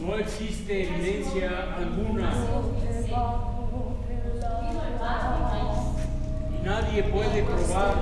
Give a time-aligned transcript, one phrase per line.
[0.00, 2.32] No existe evidencia alguna
[6.50, 7.94] y nadie puede probar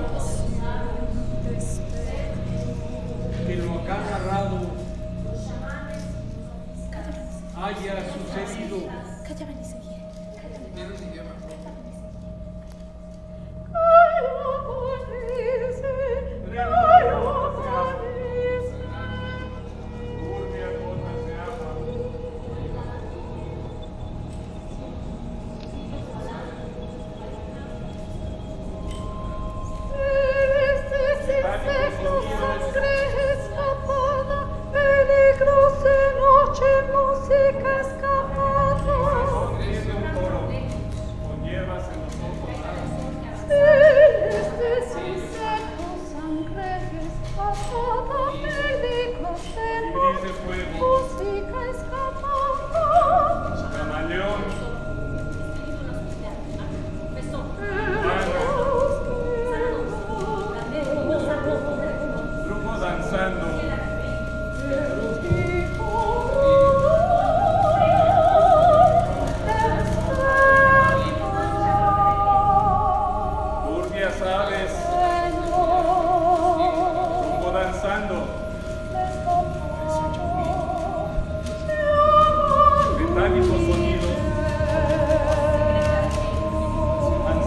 [3.47, 4.61] que lo acá narrado
[7.55, 8.89] haya sucedido.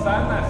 [0.05, 0.44] специально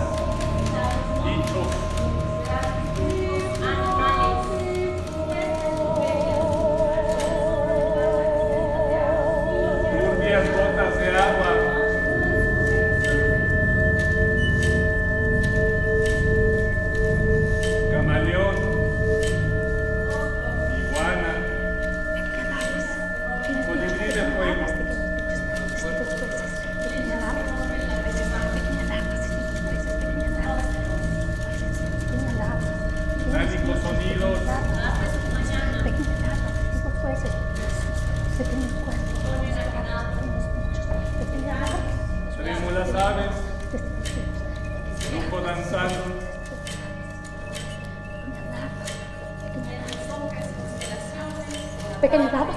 [52.05, 52.55] pequenas águas.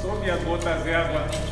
[0.00, 1.47] Tome a gota água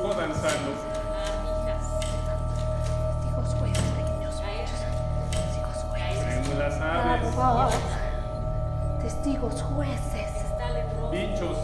[0.00, 1.82] Ah, hijas,
[3.10, 4.80] testigos jueces,
[5.30, 6.24] testigos jueces.
[6.24, 6.44] En.
[9.02, 10.30] Testigos jueces.
[11.10, 11.58] Bichos.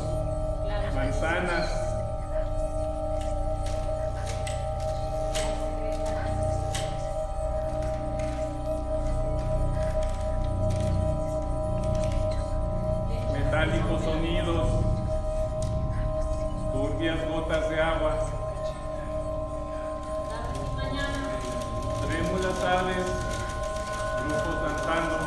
[0.94, 1.68] Manzanas.
[13.32, 14.93] Metálicos sonidos
[16.84, 18.26] turbias gotas de agua,
[22.06, 23.06] trémulas aves,
[24.26, 25.23] grupos danzando.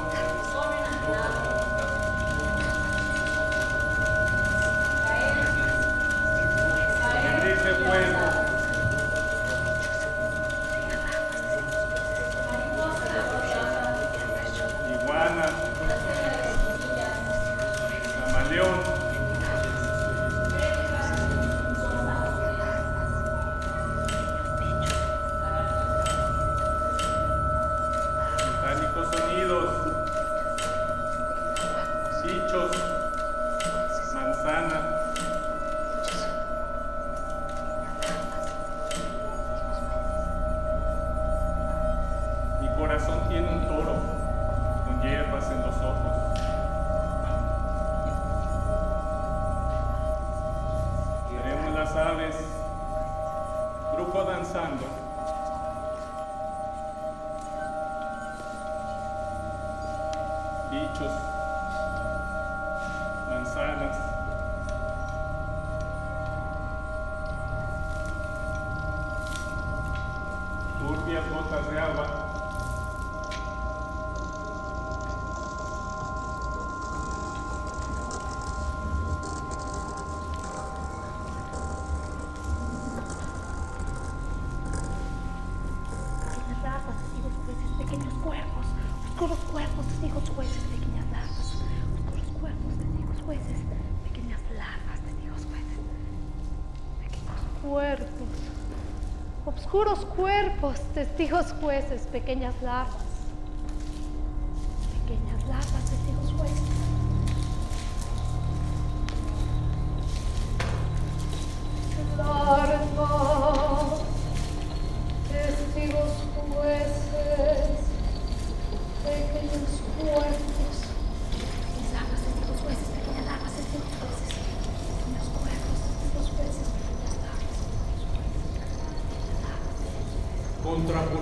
[60.78, 61.12] Bichos,
[63.28, 63.98] manzanas.
[70.80, 72.08] Turbias gotas de agua.
[86.36, 88.66] Pequeñas larvas, testigos jueces, pequeños cuerpos,
[89.10, 89.67] oscuros cuerpos,
[90.00, 91.54] testigos jueces, pequeñas larvas,
[92.06, 93.58] oscuros cuerpos, testigos jueces,
[94.04, 95.80] pequeñas larvas, testigos jueces,
[97.02, 98.30] pequeños cuerpos,
[99.46, 103.07] oscuros cuerpos, testigos jueces, pequeñas larvas,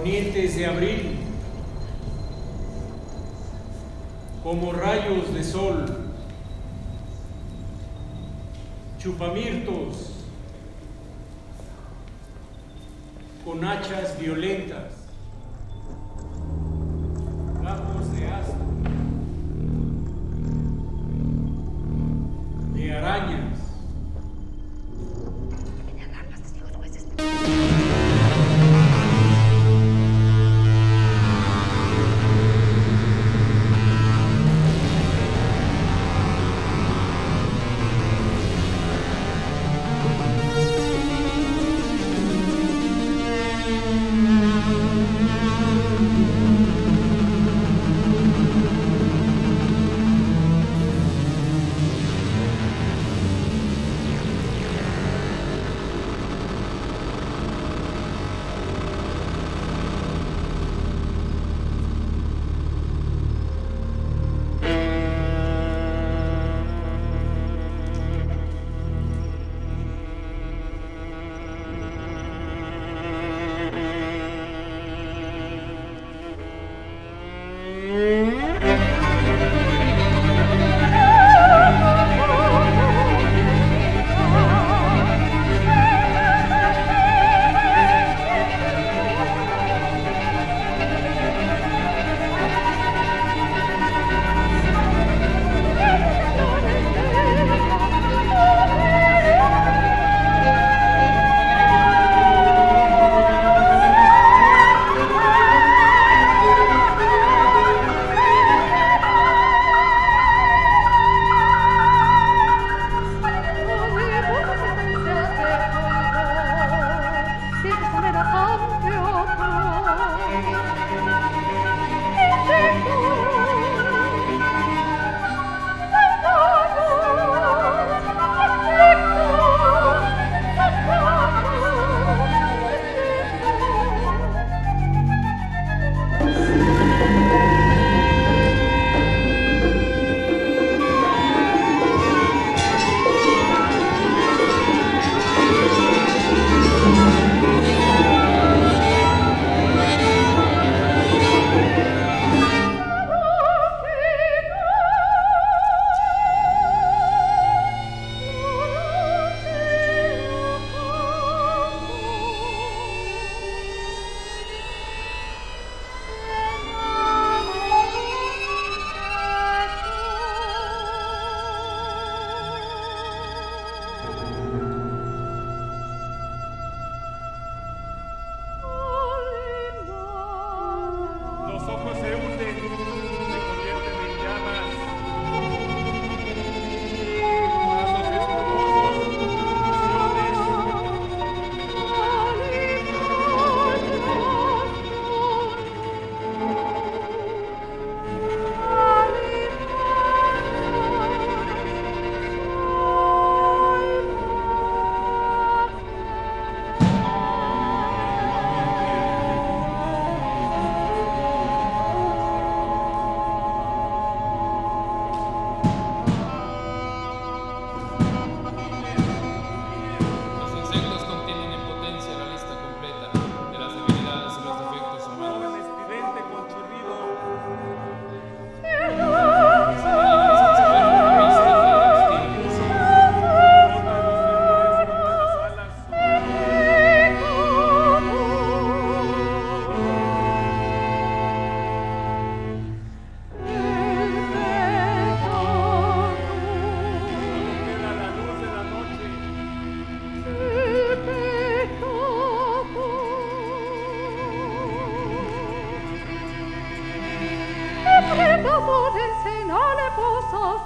[0.06, 1.18] de abril,
[4.44, 5.84] como rayos de sol,
[9.00, 10.12] chupamirtos,
[13.44, 15.05] con hachas violentas,
[77.96, 78.35] Mm.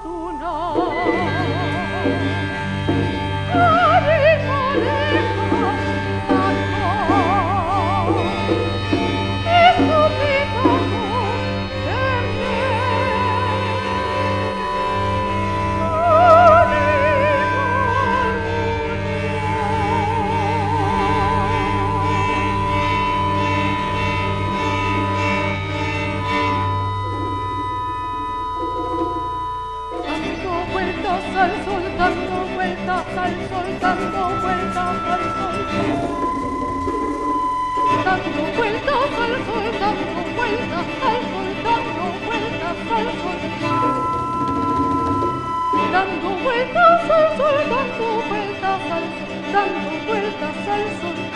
[0.01, 0.68] tu no
[50.41, 51.28] larvas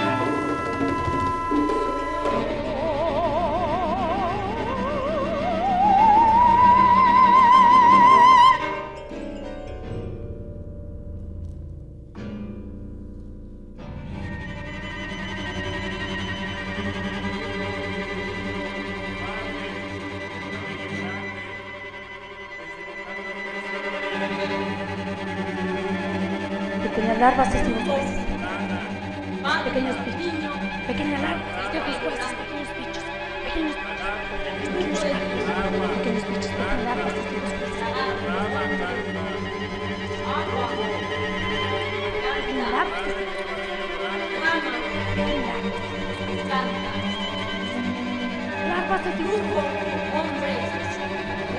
[50.13, 50.58] Hombres.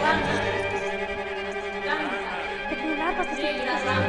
[0.00, 0.40] Ramas.
[2.68, 4.03] Pequeñas larvas testigos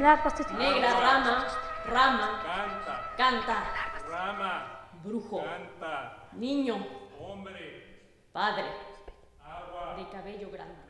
[0.00, 1.46] Pequeñas larvas de Negra rama,
[1.84, 2.42] rama.
[2.42, 3.14] Canta.
[3.18, 3.64] Canta.
[4.08, 4.88] Rama.
[5.04, 5.44] Brujo.
[5.44, 6.28] Canta.
[6.32, 6.86] Niño.
[7.18, 8.08] Hombre.
[8.32, 8.64] Padre.
[9.44, 9.96] Agua.
[9.96, 10.89] De cabello grande.